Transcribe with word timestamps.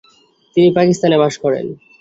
তিনি 0.55 0.69
পাকিস্তানে 0.77 1.15
বাস 1.21 1.33
করেন। 1.43 1.65